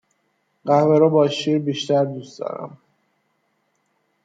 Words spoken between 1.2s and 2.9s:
شیر بیشتر دوست دارم